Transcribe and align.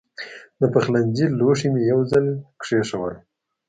د 0.59 0.61
پخلنځي 0.73 1.25
لوښي 1.37 1.67
مې 1.73 1.81
یو 1.91 1.99
ځای 2.11 2.27
کېښودل. 2.61 3.15